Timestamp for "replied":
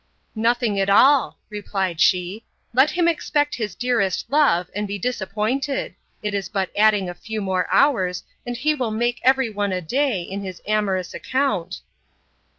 1.51-2.01